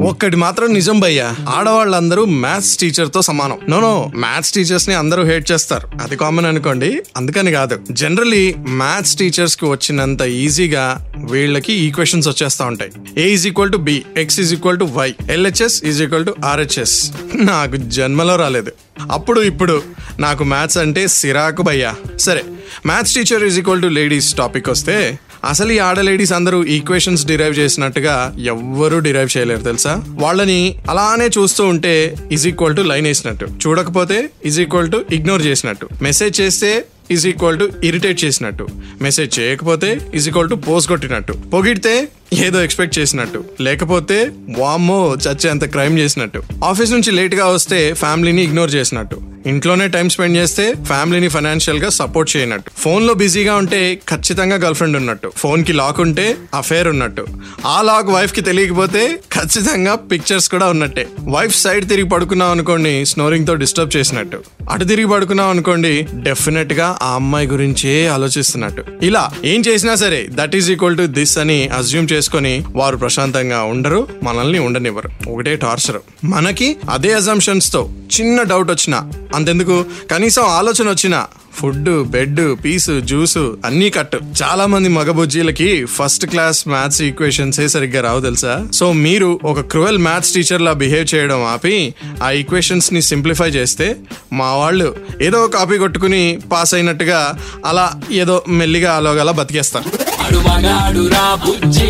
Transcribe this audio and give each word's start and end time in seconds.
Hmm. 0.00 0.08
ఒక్కటి 0.08 0.36
మాత్రం 0.36 0.72
నిజం 0.72 1.00
భయ్యా. 1.00 1.36
ఆడవాళ్ళందరూ 1.48 2.24
మ్యాథ్స్ 2.24 2.76
టీచర్తో 2.76 3.22
సమానం 3.22 3.58
నోనో 3.68 4.12
మ్యాథ్స్ 4.16 4.52
టీచర్స్ని 4.52 4.94
అందరూ 4.94 5.24
హేట్ 5.24 5.52
చేస్తారు. 5.52 5.88
అది 6.02 6.16
కామన్ 6.16 6.46
అనుకోండి. 6.46 7.02
అందుకని 7.16 7.50
కాదు. 7.50 7.80
జనరలీ 7.90 8.54
మ్యాథ్స్ 8.68 9.16
టీచర్స్కి 9.16 9.66
వచ్చినంత 9.66 10.20
ఈజీగా 10.22 11.12
వీళ్ళకి 11.30 11.72
ఈక్వేషన్స్ 11.72 12.28
వచ్చేస్తా 12.28 12.64
ఉంటాయి. 12.64 12.90
A 13.18 13.32
is 13.32 13.46
equal 13.46 13.72
to 13.72 13.76
B 13.76 14.02
X 14.16 14.40
is 14.40 14.52
equal 14.52 14.78
to 14.78 14.84
Y 14.84 15.14
LHS 15.30 15.84
is 15.84 16.02
equal 16.02 16.26
to 16.26 16.34
RHS 16.44 17.10
నాకు 17.34 17.76
జన్మలో 17.76 18.36
రాలేదు. 18.36 18.72
అప్పుడు 19.10 19.40
ఇప్పుడు 19.40 19.82
నాకు 20.18 20.44
మ్యాథ్స్ 20.44 20.78
అంటే 20.78 21.08
సిరాకు 21.08 21.62
భయ్యా. 21.62 21.94
సరే 22.18 22.44
maths 22.86 23.14
teacher 23.14 23.44
is 23.44 23.58
equal 23.58 23.82
to 23.82 23.86
ladies 23.86 24.34
topic 24.34 24.68
వస్తే 24.68 25.18
అసలు 25.44 25.72
ఈ 25.72 25.78
ఆడ 25.78 26.00
లేడీస్ 26.00 26.32
అందరూ 26.32 26.64
ఈక్వేషన్స్ 26.64 27.26
డిరైవ్ 27.26 27.58
చేసినట్టుగా 27.58 28.34
ఎవ్వరూ 28.38 28.98
డిరైవ్ 28.98 29.36
చేయలేరు 29.36 29.60
తెలుసా? 29.60 30.02
వాళ్ళని 30.10 30.76
అలానే 30.90 31.26
చూస్తూ 31.38 31.64
ఉంటే 31.64 32.16
ఈజ్ 32.32 32.48
ఈక్వల్ 32.48 32.76
టు 32.76 32.82
లైన్ 32.82 33.06
వేసినట్టు. 33.06 33.46
చూడకపోతే 33.66 34.30
ఈజ్ 34.44 34.60
ఈక్వల్ 34.60 34.90
టు 34.90 35.04
ఇగ్నోర్ 35.12 35.42
చేసినట్టు. 35.42 35.88
మెసేజ్ 36.02 36.40
చేస్తే 36.40 36.84
ఈజ్ 37.10 37.26
ఈక్వల్ 37.26 37.58
టు 37.58 37.72
ఇరిటేట్ 37.84 38.24
చేసినట్టు. 38.24 38.68
మెసేజ్ 39.00 39.38
చేయకపోతే 39.38 40.00
ఈజ్ 40.14 40.28
ఈక్వల్ 40.28 40.50
టు 40.50 40.54
పోస్ 40.54 40.88
కొట్టినట్టు 40.88 41.32
పొగిడితే 41.32 42.08
ఏదో 42.32 42.62
ఎక్స్పెక్ట్ 42.62 42.98
చేసినట్టు. 42.98 43.44
లేకపోతే 43.60 44.30
వామ్మో 44.58 45.16
చచ్చేంత 45.28 45.64
క్రైమ్ 45.64 45.98
చేసినట్టు. 45.98 46.42
ఆఫీస్ 46.64 46.92
నుంచి 46.92 47.10
లేట్గా 47.10 47.46
వస్తే 47.46 47.92
ఫ్యామిలీని 47.92 48.44
ఇగ్నోర్ 48.44 48.74
చేసినట్టు. 48.74 49.20
ఇంట్లోనే 49.46 49.88
టైం 49.88 50.08
స్పెండ్ 50.08 50.36
చేస్తే 50.36 50.74
ఫ్యామిలీని 50.84 51.28
ఫైనాన్షియల్గా 51.28 51.88
సపోర్ట్ 51.88 52.36
చేయనట్టు. 52.36 52.70
ఫోన్లో 52.78 53.14
బిజీగా 53.14 53.56
ఉంటే 53.56 54.00
ఖచ్చితంగా 54.08 54.56
గర్ల్ 54.56 54.74
ఫ్రెండ్ 54.74 54.96
ఉన్నట్టు. 54.96 55.32
ఫోన్కి 55.36 55.72
లాక్ 55.72 56.00
ఉంటే 56.00 56.36
అఫేర్ 56.54 56.88
ఉన్నట్టు. 56.88 57.26
ఆ 57.66 57.82
లాక్ 57.82 58.06
వైఫ్కి 58.06 58.40
తెలియకపోతే 58.40 59.18
ఖచ్చితంగా 59.34 59.94
పిక్చర్స్ 59.94 60.48
కూడా 60.48 60.66
ఉన్నట్టే. 60.66 61.06
వైఫ్ 61.28 61.60
సైడ్ 61.60 61.88
తిరిగి 61.88 62.08
పడుకున్నాం 62.08 62.50
అనుకోండి 62.50 63.06
స్నోరింగ్తో 63.06 63.54
డిస్టర్బ్ 63.54 63.96
చేసినట్టు. 63.96 64.42
అటు 64.70 64.84
తిరిగి 64.84 65.08
పడుకున్నాం 65.08 65.50
అనుకోండి 65.50 66.06
డెఫినెట్గా 66.14 66.98
ఆ 67.02 67.14
అమ్మాయి 67.14 67.46
గురించే 67.46 68.06
ఆలోచిస్తున్నట్టు. 68.06 68.84
ఇలా 69.02 69.30
ఏం 69.44 69.62
చేసినా 69.68 69.94
సరే 69.94 70.26
that 70.30 70.56
is 70.56 70.70
equal 70.70 70.96
to 70.96 71.06
this 71.06 71.38
అని 71.38 71.68
అజ్యూమ్ 71.68 72.12
చేసుకొని 72.20 72.64
వారు 72.76 72.96
ప్రశాంతంగా 72.96 73.62
ఉండరు 73.62 74.08
మనల్ని 74.22 74.58
ఉండనివ్వరు. 74.58 75.10
ఒకటే 75.30 75.56
టార్చర్ 75.56 76.00
మనకి 76.24 76.76
అదే 76.90 77.12
అజంప్షన్స్తో 77.12 77.90
చిన్న 78.20 78.42
డౌట్ 78.42 78.70
వచ్చినా 78.70 78.98
అంతెందుకు? 79.34 79.84
కనీసం 80.10 80.42
ఆలోచన 80.42 80.88
వచ్చినా 80.88 81.26
ఫుడ్ 81.54 82.08
బెడ్ 82.08 82.64
పీసు 82.64 83.00
జ్యూసు 83.00 83.58
అన్నీ 83.64 83.90
కట్ 83.90 84.16
చాలా 84.42 84.66
మంది 84.66 84.88
మగబుజ్జీలకి 84.88 85.84
ఫస్ట్ 85.84 86.26
క్లాస్ 86.26 86.68
మ్యాథ్స్ 86.68 87.02
ఈక్వేషన్స్ 87.02 87.68
సరిగ్గా 87.68 88.02
రావు 88.02 88.20
తెలుసా? 88.20 88.66
సో 88.74 88.92
మీరు 88.92 89.40
ఒక 89.44 89.60
క్రూయల్ 89.60 89.98
మ్యాథ్స్ 89.98 90.34
టీచర్ 90.34 90.62
లా 90.62 90.72
బిహేవ్ 90.72 91.14
చేయడం 91.14 91.44
ఆపి 91.44 91.94
ఆ 92.22 92.30
ఈక్వేషన్స్ని 92.30 93.02
సింప్లిఫై 93.02 93.48
చేస్తే 93.48 93.96
మా 94.32 94.54
వాళ్ళు 94.56 94.96
ఏదో 95.22 95.46
కాపీ 95.46 95.78
కొట్టుకుని 95.78 96.38
పాస్ 96.52 96.74
అయినట్టుగా 96.74 97.38
అలా 97.66 98.00
ఏదో 98.12 98.42
మెల్లిగా 98.48 98.92
అలాగలా 98.92 99.32
బతికేస్తారు. 99.32 99.99
ఆడు 100.30 100.38
మగాడు 100.38 101.08
రా 101.08 101.34
బుజ్జి. 101.34 101.86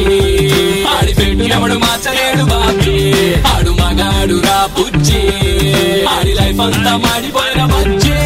ఆడి 0.91 1.15
పెట్టు 1.15 1.45
ఎవడు 1.55 1.75
మార్చలేడు 1.75 2.45
బాబీ. 2.45 2.95
ఆడు 3.43 3.71
మగాడు 3.71 4.37
రా 4.47 4.69
బుజ్జి. 4.79 5.21
ఆడి 6.05 6.33
లైఫ్ 6.35 6.61
అంతా 6.61 6.97
మాడిపోయిన 6.97 7.65
బుజ్జి. 7.65 8.17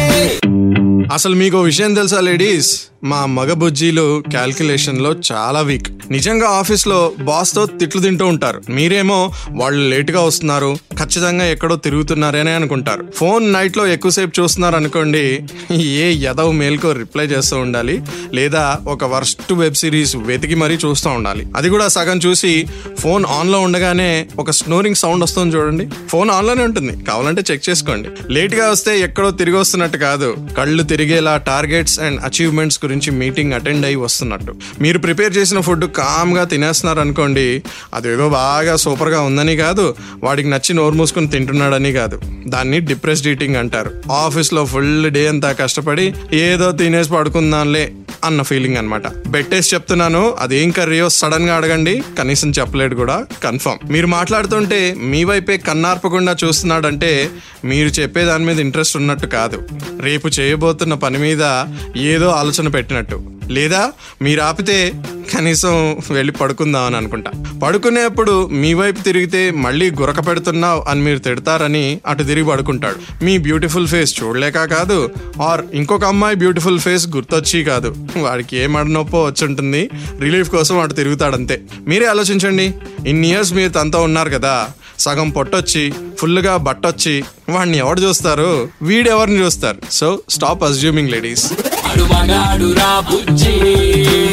అసలు 1.13 1.35
మీకు 1.35 1.61
విషయం 1.61 1.93
తెలుసా 1.93 2.19
లేడీస్ 2.19 2.71
మా 3.05 3.25
మగ 3.25 3.53
బుజ్జీలు 3.53 4.23
క్యాల్కులేషన్లో 4.31 5.15
చాలా 5.31 5.61
వీక్. 5.61 5.87
నిజంగా 6.11 6.47
ఆఫీస్లో 6.47 7.11
బాస్తో 7.19 7.65
తిట్లు 7.65 8.01
తింటూ 8.01 8.25
ఉంటారు. 8.25 8.61
మీరేమో 8.69 9.31
వాళ్ళు 9.51 9.89
లేట్గా 9.89 10.21
వస్తున్నారు 10.21 10.77
ఖచ్చితంగా 10.93 11.45
ఎక్కడో 11.45 11.75
తిరుగుతున్నారనే 11.75 12.51
అనుకుంటారు. 12.51 13.07
ఫోన్ 13.15 13.53
నైట్లో 13.53 13.87
ఎక్కువసేపు 13.87 14.41
చూస్తున్నారు 14.41 14.75
అనుకోండి 14.75 15.43
ఏ 15.73 16.25
యదవ్ 16.25 16.55
మేల్కో 16.55 16.91
రిప్లై 16.91 17.25
చేస్తూ 17.25 17.57
ఉండాలి 17.57 18.01
లేదా 18.33 18.77
ఒక 18.87 19.03
వర్స్ట్ 19.03 19.53
వెబ్ 19.53 19.73
సిరీస్ 19.73 20.15
వెతికి 20.15 20.55
మరీ 20.55 20.75
చూస్తూ 20.75 21.09
ఉండాలి. 21.09 21.47
అది 21.55 21.69
కూడా 21.69 21.87
సగం 21.87 22.17
చూసి 22.17 22.65
ఫోన్ 22.99 23.25
ఆన్లో 23.25 23.59
ఉండగానే 23.59 24.27
ఒక 24.39 24.51
స్నోరింగ్ 24.51 24.95
సౌండ్ 24.95 25.23
వస్తుంది 25.23 25.55
చూడండి. 25.55 25.89
ఫోన్ 26.09 26.29
ఆన్లోనే 26.29 26.63
ఉంటుంది. 26.63 27.05
కావాలంటే 27.05 27.43
చెక్ 27.51 27.69
చేసుకోండి. 27.69 28.09
లేట్గా 28.33 28.69
వస్తే 28.69 28.99
ఎక్కడో 28.99 29.31
తిరిగి 29.31 29.57
వస్తున్నట్టు 29.57 29.97
కాదు. 29.97 30.37
కళ్ళు 30.57 30.83
తిరిగేలా 30.83 31.37
టార్గెట్స్ 31.37 31.99
అండ్ 31.99 32.21
అచీవ్మెంట్స్ 32.21 32.79
గురించి 32.85 32.94
మీటింగ్ 33.03 33.53
అటెండ్ 33.53 33.85
అయ్యి 33.85 33.95
వస్తున్నట్టు. 33.95 34.55
మీరు 34.81 34.99
ప్రిపేర్ 34.99 35.37
చేసిన 35.37 35.59
ఫుడ్ 35.59 35.85
కామ్గా 35.85 36.43
తినేస్తున్నారు 36.43 36.99
అనుకోండి 36.99 37.63
అదేదో 37.93 38.29
బాగా 38.29 38.75
సూపర్గా 38.75 39.21
ఉందని 39.21 39.55
కాదు 39.55 39.95
వాడికి 40.23 40.49
నచ్చి 40.49 40.73
నోరు 40.73 40.95
మూసుకుని 40.95 41.27
తింటున్నాడని 41.27 41.91
కాదు. 41.91 42.21
దాన్ని 42.47 42.79
డిప్రెస్డ్ 42.79 43.27
ఈటింగ్ 43.27 43.55
అంటారు. 43.55 44.11
ఆఫీస్లో 44.11 44.65
ఫుల్ 44.65 45.11
డే 45.11 45.27
అంతా 45.27 45.51
కష్టపడి 45.51 46.13
ఏదో 46.33 46.71
తినేసి 46.71 47.09
పడుకుందాంలే 47.09 47.91
అన్న 48.23 48.41
ఫీలింగ్ 48.41 48.77
అనమాట 48.77 49.27
బెట్టేసి 49.27 49.75
చెప్తున్నాను 49.75 50.35
అదేం 50.39 50.71
కర్రీయో 50.71 51.09
సడన్గా 51.09 51.55
అడగండి 51.55 52.03
కనీసం 52.19 52.49
చెప్పలేడు 52.49 52.95
కూడా 52.95 53.25
కన్ఫర్మ్ 53.43 53.91
మీరు 53.91 54.07
మాట్లాడుతుంటే 54.07 54.95
మీ 55.01 55.23
వైపే 55.23 55.57
కన్నార్పకుండా 55.57 56.35
చూస్తున్నాడంటే 56.43 57.29
మీరు 57.65 57.87
చెప్పే 57.87 58.25
దాని 58.25 58.45
మీద 58.45 58.59
ఇంట్రెస్ట్ 58.59 58.97
ఉన్నట్టు 58.97 59.25
కాదు. 59.25 59.63
రేపు 60.01 60.27
చేయబోతున్న 60.27 60.93
పని 60.93 61.17
మీద 61.17 61.63
ఏదో 61.97 62.27
ఆలోచన 62.29 62.67
పెట్టి 62.67 62.84
పెట్టినట్టు. 62.85 63.31
లేదా 63.49 63.91
మీరు 64.21 64.41
ఆపితే 64.41 64.93
కనీసం 65.33 65.97
వెళ్ళి 66.11 66.31
పడుకుందాం 66.31 66.83
అని 66.83 66.97
అనుకుంటా. 66.97 67.31
పడుకునేప్పుడు 67.63 68.47
మీ 68.47 68.73
వైపు 68.73 69.01
తిరిగితే 69.01 69.51
మళ్ళీ 69.51 69.91
గురక 69.91 70.27
పెడుతున్నావు 70.27 70.85
అని 70.89 71.01
మీరు 71.01 71.19
తిడతారని 71.19 71.99
అటు 72.07 72.23
తిరిగి 72.23 72.45
పడుకుంటాడు. 72.45 73.25
మీ 73.25 73.37
బ్యూటిఫుల్ 73.37 73.87
ఫేస్ 73.87 74.23
చూడలేక 74.23 74.63
కాదు. 74.63 75.09
ఆర్ 75.41 75.61
ఇంకొక 75.73 76.03
అమ్మాయి 76.03 76.35
బ్యూటిఫుల్ 76.35 76.79
ఫేస్ 76.79 77.07
గుర్తొచ్చి 77.07 77.63
కాదు. 77.63 77.95
వాడికి 78.17 78.57
ఏ 78.57 78.67
మడనొప్పో 78.67 79.23
వచ్చుంటుంది. 79.23 79.89
రిలీఫ్ 80.19 80.49
కోసం 80.49 80.79
అటు 80.79 80.93
తిరుగుతాడంతే. 80.93 81.61
మీరే 81.87 82.05
ఆలోచించండి. 82.05 82.73
ఇన్ని 83.07 83.29
ఇయర్స్ 83.29 83.53
మీరు 83.53 83.69
తనతో 83.69 84.01
ఉన్నారు 84.01 84.29
కదా. 84.29 84.67
సగం 84.99 85.29
పొట్టొచ్చి 85.29 85.93
ఫుల్గా 86.17 86.57
బట్టొచ్చి 86.57 87.23
వాడిని 87.49 87.77
ఎవరు 87.77 87.99
చూస్తారు? 87.99 88.69
వీడెవరిని 88.81 89.39
చూస్తారు? 89.39 89.77
సో 89.91 90.19
స్టాప్ 90.29 90.63
అజ్యూమింగ్ 90.63 91.09
లేడీస్ 91.09 91.53
ఆడు 91.95 92.03
మగాడు 92.03 92.73
రా 92.73 92.99
బుజ్జి. 92.99 93.53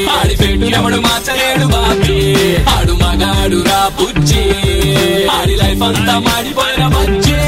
ఆడి 0.07 0.37
పెట్టు 0.37 0.65
ఎవడు 0.65 0.97
మార్చలేడు 0.97 1.67
బాబీ. 1.67 2.57
ఆడు 2.57 2.93
మగాడు 2.93 3.65
రా 3.69 3.91
బుజ్జి. 4.01 4.41
ఆడి 5.27 5.57
లైఫ్ 5.57 5.83
అంతా 5.83 6.19
మాడిపోయిన 6.19 6.87
బుజ్జి. 6.87 7.41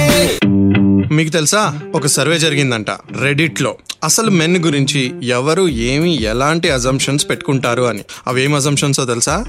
మీకు 1.15 1.31
తెలుసా? 1.31 1.81
ఒక 1.95 2.07
సర్వే 2.07 2.39
జరిగిందంట. 2.39 2.91
రెడిట్లో 3.21 3.75
అసలు 4.05 4.31
మెన్ 4.31 4.57
గురించి 4.57 5.13
ఎవరు 5.23 5.69
ఏమి 5.69 6.23
ఎలాంటి 6.23 6.71
అజంప్షన్స్ 6.71 7.29
పెట్టుకుంటారు 7.29 7.83
అని. 7.83 8.05
అవి 8.27 8.45
ఏం 8.45 8.55
అజంప్షన్స్ 8.55 8.99
తెలుసా? 8.99 9.45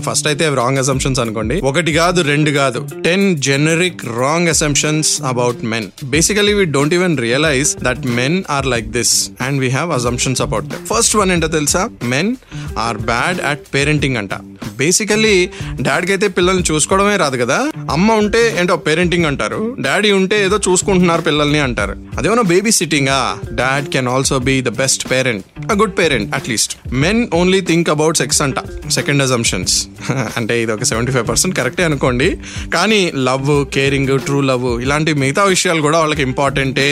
ఫస్ట్ 0.00 0.26
అయితే 0.26 0.46
అవి 0.46 0.56
రాంగ్ 0.56 0.78
అజంప్షన్స్ 0.78 1.20
అనుకోండి. 1.20 1.60
ఒకటి 1.60 1.92
కాదు 1.92 2.20
రెండు 2.20 2.50
కాదు. 2.50 2.88
Ten 3.04 3.36
generic 3.36 4.04
wrong 4.04 4.48
assumptions 4.48 5.22
about 5.22 5.64
men 5.64 5.86
basically 6.04 6.52
we 6.52 6.64
don't 6.64 6.94
even 6.94 7.18
realise 7.18 7.76
that 7.82 8.06
men 8.06 8.42
are 8.50 8.66
like 8.66 8.86
this 8.86 9.30
and 9.40 9.60
we 9.60 9.68
have 9.68 9.92
assumptions 9.92 10.42
about 10.42 10.66
first 10.94 11.16
one 11.16 11.32
ఏంటో 11.32 11.48
తెలుసా? 11.48 11.90
Men 12.04 12.36
are 12.78 12.96
bad 12.96 13.40
at 13.42 13.60
parenting 13.74 14.16
అంట. 14.16 14.30
బేసికలీ 14.76 15.48
డాడీకి 15.82 16.12
అయితే 16.12 16.28
పిల్లల్ని 16.28 16.64
చూసుకోవడమే 16.74 17.16
రాదు 17.16 17.36
కదా? 17.36 17.70
అమ్మ 17.90 18.12
ఉంటే 18.12 18.56
ఏంటో 18.60 18.76
పేరెంటింగ్ 18.76 19.26
అంటారు. 19.26 19.76
డాడీ 19.80 20.12
ఉంటే 20.12 20.44
ఏదో 20.44 20.60
చూసుకుంటున్నారు 20.70 21.20
పిల్లల్ని 21.20 21.58
అంటారు. 21.58 21.96
అదేమన్నా 22.18 22.42
baby 22.42 22.70
సిట్టింగా 22.70 23.38
dad 23.54 23.88
can 23.96 24.10
also 24.14 24.38
be 24.48 24.56
the 24.68 24.72
best 24.80 25.04
parent 25.12 25.44
a 25.72 25.78
good 25.82 25.96
parent 26.00 26.28
at least 26.38 26.74
men 27.04 27.22
only 27.40 27.60
think 27.70 27.90
about 27.94 28.18
sex 28.22 28.40
అంట 28.46 28.58
సెకండ్ 28.98 29.22
అజంప్షన్స్ 29.26 29.74
అంటే 30.38 30.54
ఇది 30.62 30.72
ఒక 30.74 30.84
సెవెంటీ 30.90 31.12
ఫైవ్ 31.14 31.26
పర్సెంట్ 31.28 31.54
కరెక్టే 31.58 31.84
అనుకోండి. 31.88 32.28
కానీ 32.76 32.98
లవ్ 33.28 33.48
కేరింగ్ 33.76 34.12
ట్రూ 34.26 34.40
లవ్ 34.50 34.66
ఇలాంటి 34.84 35.12
మిగతా 35.22 35.44
విషయాలు 35.54 35.80
కూడా 35.86 35.98
వాళ్ళకి 36.02 36.22
ఇంపార్టెంటే 36.28 36.86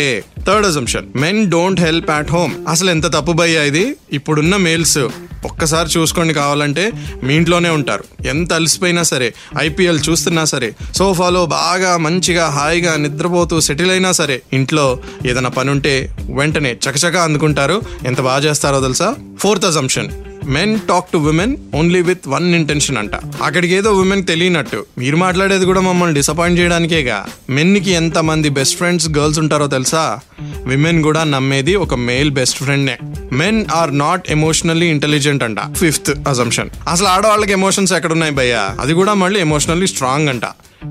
third 0.47 0.67
assumption 0.71 1.07
men 1.25 1.41
don't 1.55 1.81
help 1.81 2.11
at 2.17 2.33
home 2.37 2.53
అసలు 2.69 2.91
ఎంత 2.95 3.07
తప్పు 3.17 3.33
భయ్యా 3.41 3.63
ఇది? 3.71 3.85
ఇప్పుడున్న 4.19 4.57
మేల్స్ 4.67 4.99
ఒక్కసారి 5.45 5.99
చూసుకోండి 5.99 6.35
కావాలంటే 6.35 6.93
మీ 7.23 7.35
ఇంట్లోనే 7.35 7.69
ఉంటారు. 7.69 8.05
ఎంత 8.27 8.53
అలసిపోయినా 8.53 9.03
సరే 9.03 9.35
ఐపీఎల్ 9.59 10.01
చూస్తున్నా 10.11 10.45
సరే 10.45 10.77
సోఫాలో 10.95 11.47
బాగా 11.47 11.97
మంచిగా 11.97 12.49
హాయిగా 12.49 12.97
నిద్రపోతూ 12.97 13.61
సెటిల్ 13.61 13.91
అయినా 13.91 14.13
సరే 14.13 14.43
ఇంట్లో 14.53 14.99
ఏదైనా 15.27 15.49
పని 15.49 15.71
ఉంటే 15.71 16.17
వెంటనే 16.35 16.77
చకచకా 16.89 17.23
అందుకుంటారు. 17.23 17.83
ఎంత 18.07 18.21
బాగా 18.21 18.43
చేస్తారో 18.45 18.81
తెలుసా? 18.81 19.15
Fourth 19.41 19.65
assumption. 19.65 20.09
Men 20.47 20.79
talk 20.89 21.05
to 21.13 21.19
women 21.19 21.57
only 21.75 22.03
with 22.03 22.29
one 22.29 22.55
intention 22.55 22.97
అంట. 22.97 23.15
అక్కడికి 23.43 23.75
ఏదో 23.75 23.93
ఉమెన్ 23.93 24.25
తెలియనట్టు. 24.25 24.85
మీరు 24.99 25.17
మాట్లాడేది 25.17 25.65
కూడా 25.65 25.81
మమ్మల్ని 25.81 26.15
డిసప్పాయింట్ 26.15 26.61
చేయడానికేగా. 26.61 27.27
మెన్కి 27.51 27.91
ఎంత 27.91 28.19
మంది 28.19 28.49
బెస్ట్ 28.49 28.77
ఫ్రెండ్స్ 28.77 29.09
గర్ల్స్ 29.09 29.39
ఉంటారో 29.39 29.67
తెలుసా? 29.67 30.19
విమెన్ 30.67 31.03
కూడా 31.03 31.25
నమ్మేది 31.25 31.75
ఒక 31.75 31.95
male 31.95 32.31
best 32.31 32.57
ఫ్రెండ్నే 32.57 32.99
men 33.33 33.65
are 33.75 33.99
not 33.99 34.31
emotionally 34.31 34.87
intelligent 34.87 35.43
అంట. 35.43 35.59
ఫిఫ్త్ 35.77 36.29
అజంప్షన్ 36.29 36.71
అసలు 36.89 37.07
ఆడవాళ్ళకి 37.07 37.53
ఎమోషన్స్ 37.53 37.93
ఎక్కడున్నాయి 37.93 38.33
భయ్యా? 38.33 38.77
అది 38.81 38.95
కూడా 38.95 39.15
మళ్ళీ 39.15 39.41
ఎమోషనల్లీ 39.41 39.87
స్ట్రాంగ్ 39.87 40.29
అంట. 40.29 40.45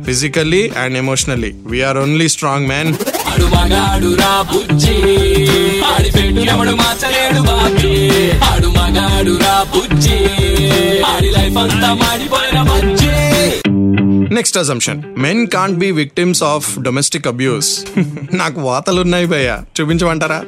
Physically 0.06 0.72
and 0.78 0.98
emotionally 0.98 1.54
we're 1.66 1.98
only 1.98 2.30
strong 2.30 2.68
man 2.68 2.94
మగాడు 3.44 3.74
మగాడు 3.74 4.16
రా 4.16 4.42
బుజ్జి. 4.42 4.96
ఆడి 5.84 6.12
పెట్టు 6.12 6.40
ఎవడు 6.52 6.76
మార్చలేడు 6.76 7.42
బాబీ. 7.42 7.94
ఆడు 8.32 8.68
మగాడు 8.68 9.40
రా 9.40 9.66
బుజ్జి. 9.76 10.18
ఆడి 11.04 11.30
లైఫ్ 11.32 11.58
అంతా 11.58 11.94
మాడిపోయిన 11.94 12.62
బుజ్జి. 12.62 13.10
Next 14.36 14.58
assumption 14.58 15.04
men 15.18 15.48
can't 15.48 15.78
be 15.80 15.92
victims 15.92 16.44
of 16.44 16.80
domestic 16.80 17.28
abuse 17.28 17.84
నాకు 18.34 18.62
వాతలున్నాయి 18.62 19.26
భయ్య. 19.26 19.60
చూపించమంటారా? 19.82 20.44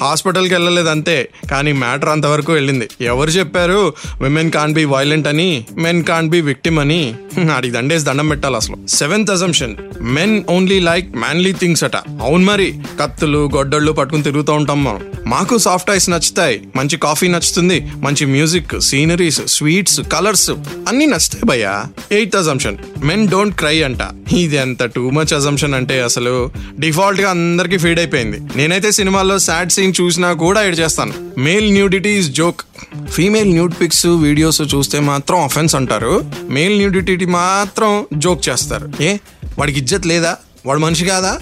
హాస్పిటల్కి 0.00 0.54
వెళ్ళలేదు 0.54 0.88
అంతే 0.88 1.28
కానీ 1.50 1.72
మ్యాటర్ 1.72 2.08
అంతవరకు 2.08 2.52
వెళ్ళింది. 2.52 2.88
ఎవరు 3.00 3.30
చెప్పారు? 3.30 3.92
విమెన్ 4.22 4.50
కాన్ 4.50 4.72
బి 4.72 4.84
వైలెంట్ 4.84 5.28
అని 5.28 5.64
మెన్ 5.78 6.04
కాన్ 6.04 6.28
బి 6.28 6.40
విక్టిమ్ 6.40 6.78
అని. 6.78 7.14
అడిగి 7.56 7.72
దండేసి 7.72 8.04
దండం 8.04 8.28
పెట్టాలి 8.28 8.56
అసలు. 8.56 8.86
Seventh 8.86 9.30
assumption 9.30 9.76
men 10.00 10.42
only 10.50 10.80
like 10.80 11.16
manly 11.16 11.52
things 11.52 11.84
అట. 11.84 11.96
అవును 11.96 12.44
మరి 12.44 12.74
కత్తులు 13.02 13.50
గొడ్డళ్ళు 13.54 13.92
పట్టుకుని 13.92 14.24
తిరుగుతూ 14.24 14.52
ఉంటాం 14.52 14.84
మనం. 14.84 15.00
మాకు 15.26 15.58
సాఫ్ట్ 15.58 15.90
ఐస్ 15.90 16.10
నచ్చుతాయి 16.10 16.60
మంచి 16.76 16.96
కాఫీ 16.96 17.28
నచ్చుతుంది 17.28 17.86
మంచి 17.96 18.26
మ్యూజిక్ 18.26 18.80
సీనరీస్ 18.80 19.40
స్వీట్స్ 19.46 20.00
కలర్స్ 20.00 20.50
అన్ని 20.88 21.06
నచ్చుతాయి 21.06 21.42
భయ్యా. 21.44 21.84
Eighth 22.12 22.36
assumption 22.36 22.76
men 23.04 23.28
don't 23.28 23.56
cry 23.56 23.82
అంట. 23.82 23.98
ఇది 24.32 24.56
ఎంత 24.56 24.84
టూ 24.84 25.10
మచ్ 25.10 25.34
అజంప్షన్ 25.34 25.74
అంటే 25.74 26.02
అసలు 26.02 26.50
డిఫాల్ట్గా 26.78 27.30
అందరికి 27.30 27.78
ఫీడ్ 27.78 27.98
అయిపోయింది. 27.98 28.40
నేనైతే 28.56 28.92
సినిమాల్లో 28.92 29.38
సాడ్ 29.38 29.72
సీన్ 29.72 29.85
చూసినా 29.88 30.32
కూడా 30.32 30.62
ఎడ్ 30.62 30.78
చేస్తాను. 30.78 31.12
Male 31.38 31.72
nudity 31.72 32.10
is 32.10 32.30
joke 32.30 32.60
female 33.10 33.50
nude 33.50 33.74
pics 33.80 34.06
videos 34.06 34.62
చూస్తే 34.62 35.00
మాత్రం 35.00 35.44
అఫెన్స్ 35.44 35.74
అంటారు. 35.74 36.24
మేల్ 36.50 36.76
న్యూడిటీ 36.76 37.24
మాత్రం 37.24 38.06
జోక్ 38.14 38.48
చేస్తారు. 38.48 39.02
ఏ? 39.02 39.16
వాడికి 39.58 39.78
ఇజ్జత్ 39.80 40.06
లేదా? 40.06 40.36
వాడు 40.66 40.78
మనిషి 40.80 41.04
కాదా? 41.04 41.38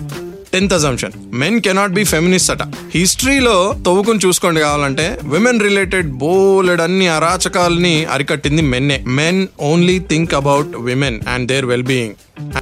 Tenth 0.52 0.74
assumption 0.74 1.12
men 1.32 1.60
cannot 1.60 1.92
be 1.92 2.04
feminist 2.04 2.50
అట. 2.50 2.62
హిస్టరీలో 2.94 3.74
తవ్వుకుని 3.86 4.20
చూసుకోండి 4.26 4.60
కావాలంటే 4.60 5.18
విమెన్ 5.24 5.60
రిలేటెడ్ 5.60 6.10
బోలెడ్ 6.10 6.80
అన్ని 6.80 7.08
అరాచకాలని 7.08 8.04
అరికట్టింది 8.04 8.62
మెన్నే 8.62 9.04
men 9.06 9.46
only 9.60 9.98
think 9.98 10.34
about 10.34 10.68
women 10.76 11.20
and 11.28 11.48
their 11.48 11.64
well 11.64 11.82
being 11.82 12.14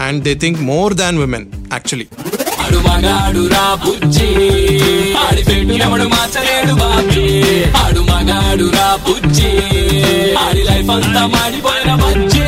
and 0.03 0.25
they 0.25 0.35
think 0.35 0.61
more 0.61 0.95
than 0.95 1.19
women 1.19 1.47
actually 1.73 2.07
వాడు 2.73 2.89
మగాడు 2.89 3.49
రా 3.49 3.75
బుజ్జి. 3.75 4.27
ఆడి 5.15 5.43
పెట్టు 5.45 5.73
ఎవడు 5.85 6.03
మార్చలేడు 6.03 6.75
బాబీ. 6.75 7.43
ఆడు 7.71 8.01
మగాడు 8.01 8.65
రా 8.65 8.99
బుజ్జి. 9.09 9.51
ఆడి 10.35 10.63
లైఫ్ 10.63 10.91
అంతా 10.91 11.27
మాడిపోయిన 11.27 11.95
బుజ్జి. 11.95 12.43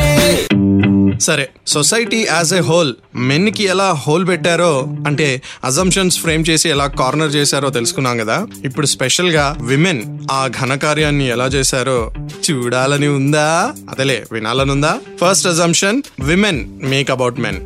సరే 1.19 1.49
సొసైటీ 1.67 2.27
యాజ్ 2.31 2.53
ఎ 2.53 2.59
హోల్ 2.59 2.93
మెన్కి 3.15 3.63
ఎలా 3.63 3.91
హోల్ 3.91 4.27
పెట్టారో 4.27 4.87
అంటే 5.07 5.41
అజంప్షన్స్ 5.63 6.19
ఫ్రేమ్ 6.19 6.45
చేసి 6.49 6.69
ఎలా 6.69 6.87
కార్నర్ 6.87 7.35
చేశారో 7.35 7.69
తెలుసుకున్నాం 7.69 8.17
కదా. 8.17 8.47
ఇప్పుడు 8.65 8.85
స్పెషల్గా 8.85 9.57
విమెన్ 9.61 10.01
ఆ 10.31 10.49
ఘనకార్యాన్ని 10.61 11.29
ఎలా 11.29 11.45
చేశారో 11.45 12.11
చూడాలని 12.51 13.07
ఉందా? 13.07 13.73
అదేలే 13.89 14.25
వినాలని 14.31 14.71
ఉందా? 14.71 14.97
First 15.21 15.47
assumption 15.47 16.01
women 16.19 16.65
make 16.83 17.11
about 17.11 17.39
men 17.39 17.59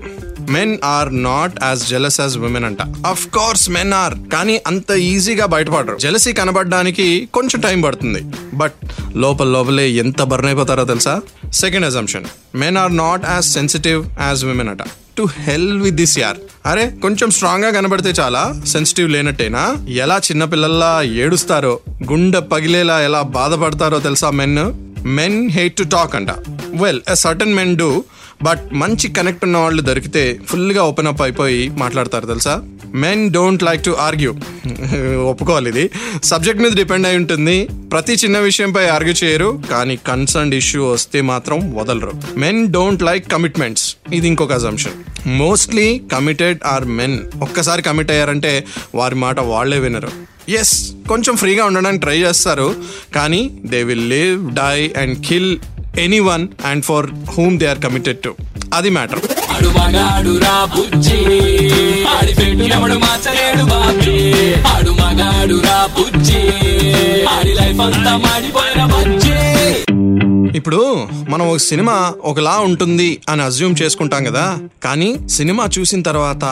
men 0.55 0.77
are 0.83 1.09
not 1.23 1.55
as 1.63 1.81
jealous 1.89 2.19
as 2.21 2.37
women 2.37 2.65
అంట. 2.69 2.81
అఫ్ 3.07 3.25
కోర్స్ 3.37 3.69
మెన్ 3.69 3.93
ఆర్ 3.93 4.15
కానీ 4.33 4.55
అంత 4.67 4.91
ఈజీగా 4.91 5.45
బయటపడరు. 5.45 5.97
జెలసీ 5.97 6.33
కనబడడానికి 6.33 7.07
కొంచెం 7.33 7.61
టైం 7.61 7.81
పడుతుంది. 7.81 8.21
బట్ 8.53 8.73
లోపల 9.15 9.47
లోపలే 9.47 9.85
ఎంత 10.03 10.21
బర్న్ 10.21 10.47
అయిపోతారో 10.47 10.85
తెలుసా? 10.85 11.21
Second 11.53 11.85
assumption 11.85 12.25
men 12.55 12.77
are 12.77 12.97
not 12.97 13.25
as 13.29 13.45
sensitive 13.45 14.01
as 14.21 14.45
women 14.45 14.69
అట. 14.69 14.83
టు 15.17 15.23
హెల్ 15.45 15.71
విత్ 15.81 15.95
దిస్ 15.95 16.17
యార్ 16.19 16.37
అరే 16.65 16.83
కొంచెం 17.01 17.29
స్ట్రాంగ్గా 17.31 17.69
కనబడితే 17.71 18.09
చాలా 18.21 18.43
సెన్సిటివ్ 18.67 19.09
లేనట్టేనా? 19.09 19.63
ఎలా 20.03 20.17
చిన్నపిల్లల్లా 20.17 20.91
ఏడుస్తారో 21.23 21.73
గుండె 22.11 22.39
పగిలేలా 22.53 22.99
ఎలా 23.01 23.21
బాధపడతారో 23.37 23.99
తెలుసా 23.99 24.29
men 24.41 24.61
men 25.17 25.37
hate 25.49 25.75
to 25.75 25.83
talk 25.83 26.15
అంట. 26.15 26.31
Well 26.83 27.01
a 27.11 27.15
certain 27.15 27.53
men 27.53 27.75
do 27.77 27.89
but 28.47 28.63
మంచి 28.81 29.07
కనెక్ట్ 29.17 29.45
ఉన్న 29.45 29.57
వాళ్ళు 29.63 29.81
దొరికితే 29.89 30.23
ఫుల్గా 30.49 30.83
ఓపెన్ 30.89 31.09
అప్ 31.11 31.21
అయిపోయి 31.21 31.61
మాట్లాడతారు 31.83 32.25
తెలుసా? 32.25 32.53
Men 33.03 33.23
don't 33.33 33.63
like 33.67 33.83
to 33.87 33.91
argue 34.05 34.31
ఒప్పుకోవాలి 35.31 35.69
ఇది. 35.73 35.83
సబ్జెక్ట్ 36.23 36.61
మీద 36.63 36.73
డిపెండ్ 36.79 37.07
అయి 37.07 37.17
ఉంటుంది. 37.21 37.57
ప్రతి 37.91 38.13
చిన్న 38.13 38.37
విషయంపై 38.47 38.83
ఆర్గ్యూ 38.95 39.15
చేయరు 39.23 39.49
కానీ 39.71 39.95
కన్సర్న్ 40.07 40.53
ఇష్యూ 40.53 40.81
వస్తే 40.91 41.21
మాత్రం 41.31 41.59
వదలరు. 41.75 42.13
మెన్ 42.37 42.61
డోంట్ 42.75 43.05
లైక్ 43.09 43.27
కమిట్మెంట్స్ 43.31 43.85
ఇది 44.13 44.27
ఇంకొక 44.27 44.53
assumption 44.53 44.97
mostly 45.43 45.87
committed 46.13 46.59
are 46.65 46.85
men 46.99 47.17
ఒక్కసారి 47.41 47.81
కమిట్ 47.81 48.11
అయ్యారంటే 48.11 48.53
వారి 48.95 49.15
మాట 49.25 49.39
వాళ్ళే 49.53 49.79
వినరు. 49.85 50.11
ఎస్ 50.59 50.75
కొంచెం 51.09 51.35
ఫ్రీగా 51.35 51.63
ఉండడానికి 51.69 52.01
ట్రై 52.01 52.17
చేస్తారు 52.17 52.69
కానీ 53.15 53.41
they 53.65 53.79
will 53.89 54.07
live 54.09 54.39
die 54.55 54.77
and 55.01 55.15
kill 55.27 55.51
any 55.97 56.19
one 56.19 56.47
and 56.65 56.83
for 56.83 57.05
whom 57.37 57.59
they 57.59 57.65
are 57.65 57.79
committed 57.79 58.17
to 58.17 58.35
అది 58.73 58.89
మ్యాటర్. 58.89 59.19
ఇప్పుడు 70.55 71.07
మనం 71.29 71.49
ఒక 71.49 71.57
సినిమా 71.57 72.13
ఒకలా 72.23 72.59
ఉంటుంది 72.59 73.21
అని 73.29 73.41
అజ్యూమ్ 73.41 73.75
చేసుకుంటాం 73.81 74.23
కదా 74.23 74.59
కానీ 74.83 75.19
సినిమా 75.29 75.69
చూసిన 75.79 76.01
తర్వాత 76.01 76.45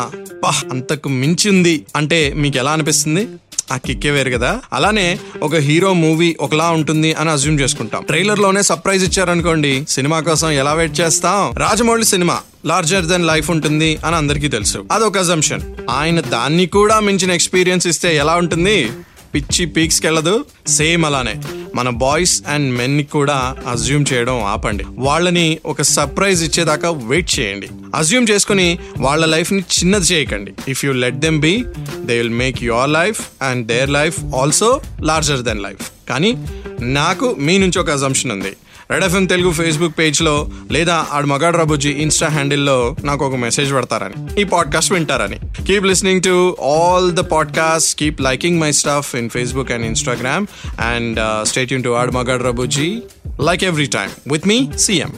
అంతకు 0.72 1.10
మించింది 1.10 1.86
అంటే 1.96 2.34
మీకు 2.36 2.58
ఎలా 2.58 2.72
అనిపిస్తుంది? 2.72 3.28
ఆ 3.72 3.78
కిక్కే 3.78 4.12
వేరు 4.12 4.30
కదా? 4.30 4.62
అలానే 4.74 5.20
ఒక 5.44 5.56
హీరో 5.56 5.94
మూవీ 5.94 6.38
ఒకలా 6.40 6.72
ఉంటుంది 6.72 7.14
అని 7.14 7.30
అజ్యూమ్ 7.30 7.60
చేసుకుంటాం. 7.60 8.04
ట్రైలర్లోనే 8.04 8.64
సర్ప్రైజ్ 8.64 9.04
ఇచ్చారనుకోండి 9.04 9.86
సినిమా 9.90 10.20
కోసం 10.20 10.50
ఎలా 10.50 10.74
వెయిట్ 10.74 11.00
చేస్తాం? 11.00 11.54
Rajamouli 11.58 12.06
cinema 12.06 12.40
larger 12.66 13.06
than 13.06 13.28
life 13.28 13.52
ఉంటుంది 13.52 13.98
అని 14.06 14.16
అందరికీ 14.16 14.48
తెలుసు. 14.48 14.86
అదొక 14.92 15.18
అజంప్షన్ 15.18 15.62
ఆయన 15.90 16.20
దాన్ని 16.20 16.66
కూడా 16.66 17.00
మించిన 17.00 17.32
ఎక్స్పీరియన్స్ 17.32 17.88
ఇస్తే 17.88 18.16
ఎలా 18.16 18.36
ఉంటుంది? 18.36 18.90
పిచ్చి 19.38 19.66
పీక్స్కి 19.66 20.08
వెళ్ళదు. 20.08 20.46
సేమ్ 20.68 21.06
అలానే. 21.06 21.36
మన 21.76 21.90
బాయ్స్ 21.90 22.44
అండ్ 22.48 22.76
మెన్ని 22.76 23.04
కూడా 23.04 23.56
అజ్యూమ్ 23.68 24.06
చేయడం 24.14 24.44
ఆపండి. 24.44 24.84
వాళ్ళని 24.98 25.60
ఒక 25.66 25.82
సర్ప్రైజ్ 25.82 26.44
ఇచ్చేదాకా 26.44 26.90
వెయిట్ 26.92 27.40
చేయండి. 27.40 27.68
అజ్యూమ్ 27.96 28.28
చేసుకుని 28.32 28.80
వాళ్ళ 28.98 29.26
లైఫ్ని 29.26 29.60
చిన్నది 29.60 30.06
చేయకండి. 30.06 30.54
If 30.68 30.86
you 30.86 30.94
let 30.94 31.20
them 31.20 31.40
be 31.40 31.66
they 32.06 32.18
will 32.18 32.30
make 32.30 32.64
your 32.64 32.90
life 32.90 33.22
and 33.42 33.68
their 33.68 33.90
life 33.90 34.20
also 34.36 34.82
larger 35.04 35.40
than 35.40 35.64
life 35.64 35.92
కానీ 36.10 36.48
నాకు 36.82 37.36
మీ 37.40 37.58
నుంచి 37.58 37.80
ఒక 37.80 37.90
అజంప్షన్ 37.90 38.32
ఉంది. 38.32 38.54
రెడ్ 38.92 39.06
ఎఫ్ఎం 39.06 39.26
తెలుగు 39.26 39.52
ఫేస్బుక్ 39.52 40.00
పేజ్లో 40.00 40.48
లేదా 40.72 41.06
ఆడు 41.12 41.26
మగాడు 41.26 41.58
రాబుజీ 41.58 41.90
ఇన్స్టా 41.90 42.28
హ్యాండిల్లో 42.28 42.96
నాకు 43.04 43.26
ఒక 43.26 43.36
మెసేజ్ 43.36 43.74
పెడతారని. 43.74 44.42
ఈ 44.42 44.44
podcast 44.44 44.92
వింటారని. 44.92 45.64
Keep 45.66 45.86
listening 45.86 46.22
to 46.22 46.58
all 46.64 47.12
the 47.12 47.20
podcast 47.20 48.00
keep 48.00 48.22
liking 48.22 48.62
my 48.62 48.72
stuff 48.72 49.16
in 49.16 49.30
Facebook 49.30 49.72
and 49.72 49.86
Instagram 49.86 50.48
and 50.80 51.48
stay 51.48 51.72
Yoon 51.72 51.84
to 51.84 51.90
ఆడు 51.90 52.12
మగాడు 52.12 52.44
రాబుజీ 52.44 52.98
like 53.42 53.64
every 53.64 53.86
time 53.86 54.32
with 54.32 54.48
me 54.48 54.70
CM 54.80 55.14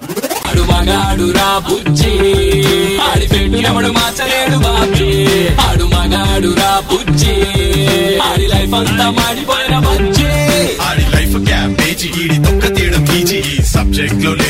ఆడు 0.47 0.61
మగాడు 0.61 1.31
రా 1.31 1.57
బుజ్జి. 1.57 2.11
ఆడి 2.97 3.27
పెట్టినప్పుడు 3.27 3.88
మార్చలేడు 3.88 4.57
బాబీ. 4.57 5.47
ఆడు 5.47 5.83
మగాడు 5.83 6.55
రా 6.57 6.79
బుజ్జి. 6.79 7.31
ఆడి 8.19 8.47
లైఫ్ 8.47 8.73
అంతా 8.73 9.09
మాడిపోయిన 9.09 9.79
బజ్జి. 9.79 10.27
ఆడి 10.81 11.01
లైఫ్ 11.01 11.45
క్యాబేజీ 11.45 12.07
ఈడి 12.23 12.38
తొక్క 12.38 12.68